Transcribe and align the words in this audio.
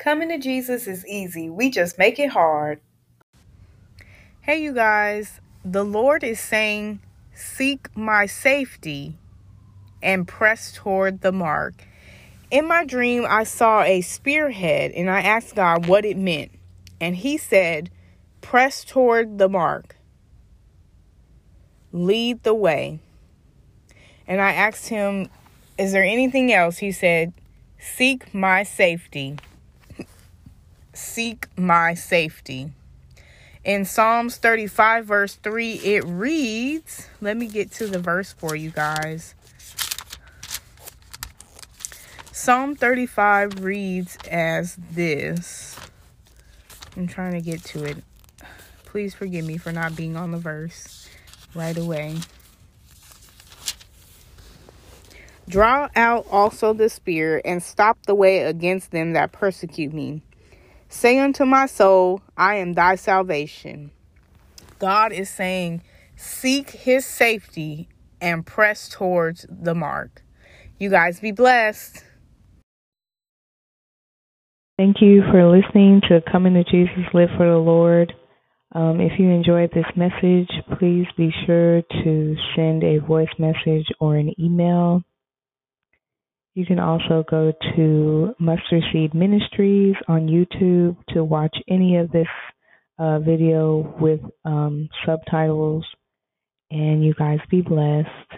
Coming 0.00 0.30
to 0.30 0.38
Jesus 0.38 0.86
is 0.86 1.06
easy, 1.06 1.50
we 1.50 1.68
just 1.68 1.98
make 1.98 2.18
it 2.18 2.30
hard. 2.30 2.80
Hey, 4.40 4.62
you 4.62 4.72
guys, 4.72 5.42
the 5.62 5.84
Lord 5.84 6.24
is 6.24 6.40
saying, 6.40 7.00
Seek 7.34 7.94
my 7.94 8.24
safety 8.24 9.18
and 10.02 10.26
press 10.26 10.72
toward 10.72 11.20
the 11.20 11.32
mark. 11.32 11.84
In 12.50 12.66
my 12.66 12.86
dream, 12.86 13.26
I 13.28 13.44
saw 13.44 13.82
a 13.82 14.00
spearhead 14.00 14.92
and 14.92 15.10
I 15.10 15.20
asked 15.20 15.54
God 15.54 15.84
what 15.84 16.06
it 16.06 16.16
meant. 16.16 16.52
And 16.98 17.16
He 17.16 17.36
said, 17.36 17.90
Press 18.40 18.86
toward 18.86 19.36
the 19.36 19.50
mark, 19.50 19.96
lead 21.92 22.42
the 22.42 22.54
way. 22.54 23.00
And 24.26 24.40
I 24.40 24.52
asked 24.52 24.88
Him, 24.88 25.28
Is 25.76 25.92
there 25.92 26.04
anything 26.04 26.50
else? 26.50 26.78
He 26.78 26.90
said, 26.90 27.34
Seek 27.78 28.32
my 28.32 28.62
safety 28.62 29.36
seek 31.10 31.46
my 31.56 31.94
safety. 31.94 32.70
In 33.64 33.84
Psalms 33.84 34.36
35, 34.36 35.04
verse 35.04 35.34
3, 35.34 35.72
it 35.74 36.04
reads, 36.04 37.08
let 37.20 37.36
me 37.36 37.46
get 37.46 37.70
to 37.72 37.86
the 37.86 37.98
verse 37.98 38.32
for 38.32 38.54
you 38.54 38.70
guys. 38.70 39.34
Psalm 42.32 42.74
35 42.74 43.62
reads 43.62 44.16
as 44.30 44.78
this. 44.92 45.76
I'm 46.96 47.06
trying 47.06 47.32
to 47.32 47.42
get 47.42 47.62
to 47.64 47.84
it. 47.84 47.98
Please 48.86 49.14
forgive 49.14 49.44
me 49.44 49.58
for 49.58 49.72
not 49.72 49.94
being 49.94 50.16
on 50.16 50.30
the 50.30 50.38
verse 50.38 51.08
right 51.54 51.76
away. 51.76 52.16
Draw 55.48 55.88
out 55.96 56.26
also 56.30 56.72
the 56.72 56.88
spear 56.88 57.42
and 57.44 57.62
stop 57.62 57.98
the 58.06 58.14
way 58.14 58.42
against 58.42 58.90
them 58.90 59.12
that 59.12 59.32
persecute 59.32 59.92
me. 59.92 60.22
Say 60.92 61.20
unto 61.20 61.44
my 61.44 61.66
soul, 61.66 62.20
I 62.36 62.56
am 62.56 62.72
thy 62.72 62.96
salvation. 62.96 63.92
God 64.80 65.12
is 65.12 65.30
saying, 65.30 65.82
seek 66.16 66.70
his 66.70 67.06
safety 67.06 67.88
and 68.20 68.44
press 68.44 68.88
towards 68.88 69.46
the 69.48 69.74
mark. 69.74 70.24
You 70.78 70.90
guys 70.90 71.20
be 71.20 71.30
blessed. 71.30 72.04
Thank 74.76 74.96
you 75.00 75.22
for 75.30 75.48
listening 75.48 76.00
to 76.08 76.20
Coming 76.30 76.54
to 76.54 76.64
Jesus 76.64 77.06
Live 77.14 77.28
for 77.36 77.48
the 77.48 77.58
Lord. 77.58 78.12
Um, 78.72 79.00
if 79.00 79.12
you 79.16 79.30
enjoyed 79.30 79.70
this 79.72 79.86
message, 79.96 80.50
please 80.76 81.06
be 81.16 81.30
sure 81.46 81.82
to 82.02 82.36
send 82.56 82.82
a 82.82 82.98
voice 82.98 83.28
message 83.38 83.86
or 84.00 84.16
an 84.16 84.34
email 84.40 85.04
you 86.54 86.66
can 86.66 86.78
also 86.78 87.24
go 87.30 87.52
to 87.76 88.34
Mustard 88.38 88.82
Seed 88.92 89.14
Ministries 89.14 89.94
on 90.08 90.26
YouTube 90.26 90.96
to 91.14 91.22
watch 91.22 91.56
any 91.68 91.96
of 91.96 92.10
this 92.10 92.26
uh, 92.98 93.18
video 93.20 93.96
with 94.00 94.20
um, 94.44 94.88
subtitles. 95.06 95.86
And 96.70 97.04
you 97.04 97.14
guys 97.14 97.38
be 97.50 97.62
blessed. 97.62 98.29